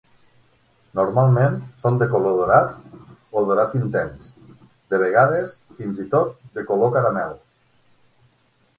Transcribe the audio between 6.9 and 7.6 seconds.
caramel.